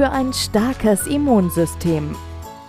für 0.00 0.12
ein 0.12 0.32
starkes 0.32 1.06
Immunsystem. 1.06 2.16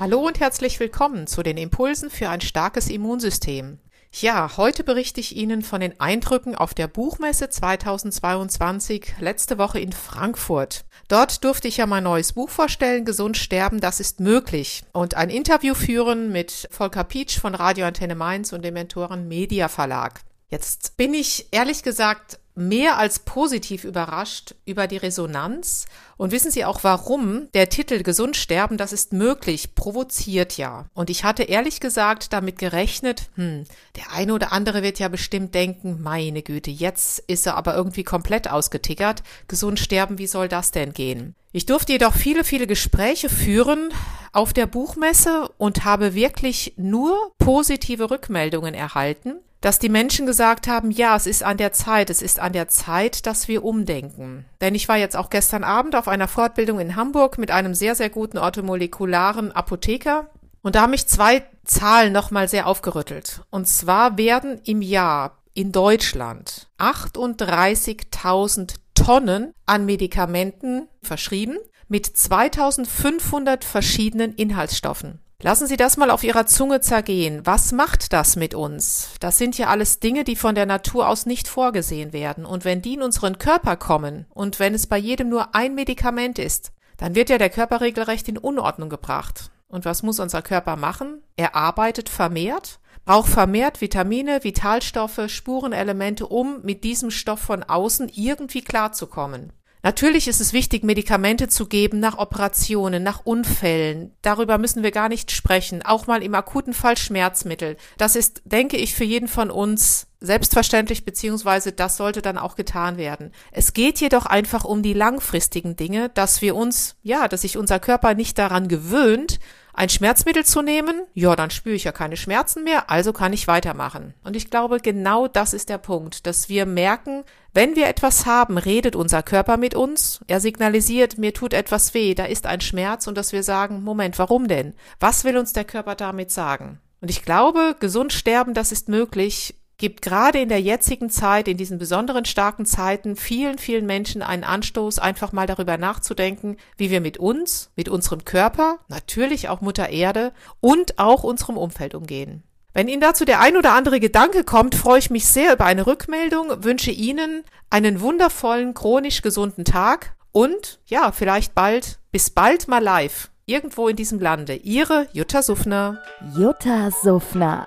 Hallo 0.00 0.18
und 0.18 0.40
herzlich 0.40 0.80
willkommen 0.80 1.28
zu 1.28 1.44
den 1.44 1.58
Impulsen 1.58 2.10
für 2.10 2.28
ein 2.28 2.40
starkes 2.40 2.88
Immunsystem. 2.88 3.78
Ja, 4.10 4.56
heute 4.56 4.82
berichte 4.82 5.20
ich 5.20 5.36
Ihnen 5.36 5.62
von 5.62 5.80
den 5.80 6.00
Eindrücken 6.00 6.56
auf 6.56 6.74
der 6.74 6.88
Buchmesse 6.88 7.48
2022 7.48 9.14
letzte 9.20 9.58
Woche 9.58 9.78
in 9.78 9.92
Frankfurt. 9.92 10.84
Dort 11.06 11.44
durfte 11.44 11.68
ich 11.68 11.76
ja 11.76 11.86
mein 11.86 12.02
neues 12.02 12.32
Buch 12.32 12.50
vorstellen, 12.50 13.04
Gesund 13.04 13.36
sterben, 13.36 13.78
das 13.80 14.00
ist 14.00 14.18
möglich. 14.18 14.82
Und 14.92 15.14
ein 15.14 15.30
Interview 15.30 15.74
führen 15.74 16.32
mit 16.32 16.66
Volker 16.72 17.04
Pietsch 17.04 17.38
von 17.38 17.54
Radio 17.54 17.86
Antenne 17.86 18.16
Mainz 18.16 18.52
und 18.52 18.64
dem 18.64 18.74
Mentoren 18.74 19.28
Media 19.28 19.68
Verlag. 19.68 20.22
Jetzt 20.48 20.96
bin 20.96 21.14
ich 21.14 21.46
ehrlich 21.52 21.84
gesagt 21.84 22.40
mehr 22.60 22.98
als 22.98 23.20
positiv 23.20 23.84
überrascht 23.84 24.54
über 24.64 24.86
die 24.86 24.98
Resonanz. 24.98 25.86
Und 26.16 26.30
wissen 26.30 26.50
Sie 26.50 26.64
auch 26.64 26.84
warum? 26.84 27.48
Der 27.54 27.68
Titel 27.68 28.02
Gesund 28.02 28.36
sterben, 28.36 28.76
das 28.76 28.92
ist 28.92 29.12
möglich, 29.12 29.74
provoziert 29.74 30.56
ja. 30.56 30.86
Und 30.94 31.10
ich 31.10 31.24
hatte 31.24 31.42
ehrlich 31.42 31.80
gesagt 31.80 32.32
damit 32.32 32.58
gerechnet, 32.58 33.30
hm, 33.34 33.64
der 33.96 34.12
eine 34.12 34.34
oder 34.34 34.52
andere 34.52 34.82
wird 34.82 34.98
ja 34.98 35.08
bestimmt 35.08 35.54
denken, 35.54 36.00
meine 36.02 36.42
Güte, 36.42 36.70
jetzt 36.70 37.20
ist 37.26 37.46
er 37.46 37.56
aber 37.56 37.74
irgendwie 37.74 38.04
komplett 38.04 38.50
ausgetickert. 38.50 39.22
Gesund 39.48 39.80
sterben, 39.80 40.18
wie 40.18 40.26
soll 40.26 40.48
das 40.48 40.70
denn 40.70 40.92
gehen? 40.92 41.34
Ich 41.52 41.66
durfte 41.66 41.92
jedoch 41.92 42.14
viele, 42.14 42.44
viele 42.44 42.68
Gespräche 42.68 43.28
führen 43.28 43.88
auf 44.32 44.52
der 44.52 44.66
Buchmesse 44.66 45.50
und 45.58 45.84
habe 45.84 46.14
wirklich 46.14 46.74
nur 46.76 47.32
positive 47.38 48.10
Rückmeldungen 48.10 48.74
erhalten 48.74 49.40
dass 49.60 49.78
die 49.78 49.88
Menschen 49.88 50.26
gesagt 50.26 50.66
haben, 50.68 50.90
ja, 50.90 51.14
es 51.16 51.26
ist 51.26 51.42
an 51.42 51.56
der 51.58 51.72
Zeit, 51.72 52.10
es 52.10 52.22
ist 52.22 52.40
an 52.40 52.52
der 52.52 52.68
Zeit, 52.68 53.26
dass 53.26 53.46
wir 53.48 53.64
umdenken. 53.64 54.46
Denn 54.60 54.74
ich 54.74 54.88
war 54.88 54.96
jetzt 54.96 55.16
auch 55.16 55.30
gestern 55.30 55.64
Abend 55.64 55.94
auf 55.94 56.08
einer 56.08 56.28
Fortbildung 56.28 56.80
in 56.80 56.96
Hamburg 56.96 57.38
mit 57.38 57.50
einem 57.50 57.74
sehr, 57.74 57.94
sehr 57.94 58.10
guten 58.10 58.38
orthomolekularen 58.38 59.52
Apotheker. 59.52 60.30
Und 60.62 60.74
da 60.74 60.82
haben 60.82 60.90
mich 60.90 61.06
zwei 61.06 61.42
Zahlen 61.64 62.12
nochmal 62.12 62.48
sehr 62.48 62.66
aufgerüttelt. 62.66 63.42
Und 63.50 63.68
zwar 63.68 64.16
werden 64.18 64.60
im 64.64 64.82
Jahr 64.82 65.38
in 65.52 65.72
Deutschland 65.72 66.68
38.000 66.78 68.74
Tonnen 68.94 69.52
an 69.66 69.84
Medikamenten 69.84 70.88
verschrieben 71.02 71.58
mit 71.88 72.06
2500 72.06 73.64
verschiedenen 73.64 74.32
Inhaltsstoffen. 74.34 75.20
Lassen 75.42 75.66
Sie 75.66 75.78
das 75.78 75.96
mal 75.96 76.10
auf 76.10 76.22
Ihrer 76.22 76.44
Zunge 76.44 76.82
zergehen. 76.82 77.40
Was 77.46 77.72
macht 77.72 78.12
das 78.12 78.36
mit 78.36 78.54
uns? 78.54 79.08
Das 79.20 79.38
sind 79.38 79.56
ja 79.56 79.68
alles 79.68 79.98
Dinge, 79.98 80.22
die 80.22 80.36
von 80.36 80.54
der 80.54 80.66
Natur 80.66 81.08
aus 81.08 81.24
nicht 81.24 81.48
vorgesehen 81.48 82.12
werden. 82.12 82.44
Und 82.44 82.66
wenn 82.66 82.82
die 82.82 82.94
in 82.94 83.02
unseren 83.02 83.38
Körper 83.38 83.76
kommen 83.76 84.26
und 84.34 84.58
wenn 84.58 84.74
es 84.74 84.86
bei 84.86 84.98
jedem 84.98 85.30
nur 85.30 85.54
ein 85.54 85.74
Medikament 85.74 86.38
ist, 86.38 86.72
dann 86.98 87.14
wird 87.14 87.30
ja 87.30 87.38
der 87.38 87.48
Körper 87.48 87.80
regelrecht 87.80 88.28
in 88.28 88.36
Unordnung 88.36 88.90
gebracht. 88.90 89.50
Und 89.66 89.86
was 89.86 90.02
muss 90.02 90.20
unser 90.20 90.42
Körper 90.42 90.76
machen? 90.76 91.22
Er 91.36 91.54
arbeitet 91.54 92.10
vermehrt, 92.10 92.78
braucht 93.06 93.30
vermehrt 93.30 93.80
Vitamine, 93.80 94.44
Vitalstoffe, 94.44 95.22
Spurenelemente, 95.28 96.26
um 96.26 96.60
mit 96.64 96.84
diesem 96.84 97.10
Stoff 97.10 97.40
von 97.40 97.62
außen 97.62 98.10
irgendwie 98.14 98.60
klarzukommen. 98.60 99.54
Natürlich 99.82 100.28
ist 100.28 100.40
es 100.40 100.52
wichtig, 100.52 100.84
Medikamente 100.84 101.48
zu 101.48 101.66
geben 101.66 102.00
nach 102.00 102.18
Operationen, 102.18 103.02
nach 103.02 103.24
Unfällen. 103.24 104.14
Darüber 104.22 104.58
müssen 104.58 104.82
wir 104.82 104.90
gar 104.90 105.08
nicht 105.08 105.30
sprechen. 105.30 105.82
Auch 105.82 106.06
mal 106.06 106.22
im 106.22 106.34
akuten 106.34 106.74
Fall 106.74 106.96
Schmerzmittel. 106.96 107.76
Das 107.96 108.16
ist, 108.16 108.42
denke 108.44 108.76
ich, 108.76 108.94
für 108.94 109.04
jeden 109.04 109.28
von 109.28 109.50
uns 109.50 110.06
selbstverständlich, 110.20 111.04
beziehungsweise 111.04 111.72
das 111.72 111.96
sollte 111.96 112.22
dann 112.22 112.38
auch 112.38 112.56
getan 112.56 112.96
werden. 112.96 113.32
Es 113.52 113.72
geht 113.72 114.00
jedoch 114.00 114.26
einfach 114.26 114.64
um 114.64 114.82
die 114.82 114.92
langfristigen 114.92 115.76
Dinge, 115.76 116.10
dass 116.10 116.42
wir 116.42 116.54
uns, 116.54 116.96
ja, 117.02 117.26
dass 117.26 117.42
sich 117.42 117.56
unser 117.56 117.80
Körper 117.80 118.14
nicht 118.14 118.38
daran 118.38 118.68
gewöhnt, 118.68 119.40
ein 119.72 119.88
Schmerzmittel 119.88 120.44
zu 120.44 120.62
nehmen, 120.62 121.02
ja, 121.14 121.36
dann 121.36 121.50
spüre 121.50 121.74
ich 121.74 121.84
ja 121.84 121.92
keine 121.92 122.16
Schmerzen 122.16 122.64
mehr, 122.64 122.90
also 122.90 123.12
kann 123.12 123.32
ich 123.32 123.46
weitermachen. 123.46 124.14
Und 124.24 124.36
ich 124.36 124.50
glaube, 124.50 124.80
genau 124.80 125.28
das 125.28 125.54
ist 125.54 125.68
der 125.68 125.78
Punkt, 125.78 126.26
dass 126.26 126.48
wir 126.48 126.66
merken, 126.66 127.24
wenn 127.54 127.76
wir 127.76 127.86
etwas 127.86 128.26
haben, 128.26 128.58
redet 128.58 128.94
unser 128.94 129.22
Körper 129.22 129.56
mit 129.56 129.74
uns, 129.74 130.20
er 130.26 130.40
signalisiert, 130.40 131.18
mir 131.18 131.32
tut 131.32 131.54
etwas 131.54 131.94
weh, 131.94 132.14
da 132.14 132.24
ist 132.24 132.46
ein 132.46 132.60
Schmerz 132.60 133.06
und 133.06 133.16
dass 133.16 133.32
wir 133.32 133.42
sagen, 133.42 133.82
Moment, 133.82 134.18
warum 134.18 134.48
denn? 134.48 134.74
Was 134.98 135.24
will 135.24 135.38
uns 135.38 135.52
der 135.52 135.64
Körper 135.64 135.94
damit 135.94 136.30
sagen? 136.30 136.80
Und 137.00 137.08
ich 137.08 137.24
glaube, 137.24 137.76
gesund 137.80 138.12
sterben, 138.12 138.52
das 138.52 138.72
ist 138.72 138.88
möglich, 138.88 139.54
gibt 139.80 140.02
gerade 140.02 140.38
in 140.38 140.50
der 140.50 140.60
jetzigen 140.60 141.08
Zeit, 141.08 141.48
in 141.48 141.56
diesen 141.56 141.78
besonderen 141.78 142.26
starken 142.26 142.66
Zeiten, 142.66 143.16
vielen, 143.16 143.56
vielen 143.56 143.86
Menschen 143.86 144.22
einen 144.22 144.44
Anstoß, 144.44 144.98
einfach 144.98 145.32
mal 145.32 145.46
darüber 145.46 145.78
nachzudenken, 145.78 146.58
wie 146.76 146.90
wir 146.90 147.00
mit 147.00 147.16
uns, 147.16 147.70
mit 147.76 147.88
unserem 147.88 148.24
Körper, 148.24 148.78
natürlich 148.88 149.48
auch 149.48 149.62
Mutter 149.62 149.88
Erde 149.88 150.32
und 150.60 150.98
auch 150.98 151.24
unserem 151.24 151.56
Umfeld 151.56 151.94
umgehen. 151.94 152.44
Wenn 152.74 152.88
Ihnen 152.88 153.00
dazu 153.00 153.24
der 153.24 153.40
ein 153.40 153.56
oder 153.56 153.72
andere 153.72 154.00
Gedanke 154.00 154.44
kommt, 154.44 154.74
freue 154.74 154.98
ich 154.98 155.10
mich 155.10 155.26
sehr 155.26 155.54
über 155.54 155.64
eine 155.64 155.86
Rückmeldung, 155.86 156.62
wünsche 156.62 156.90
Ihnen 156.90 157.42
einen 157.70 158.02
wundervollen, 158.02 158.74
chronisch 158.74 159.22
gesunden 159.22 159.64
Tag 159.64 160.14
und 160.30 160.78
ja, 160.86 161.10
vielleicht 161.10 161.54
bald, 161.54 161.98
bis 162.12 162.28
bald 162.28 162.68
mal 162.68 162.82
live, 162.82 163.30
irgendwo 163.46 163.88
in 163.88 163.96
diesem 163.96 164.20
Lande. 164.20 164.56
Ihre 164.56 165.08
Jutta 165.14 165.42
Suffner. 165.42 166.02
Jutta 166.36 166.90
Suffner. 166.90 167.66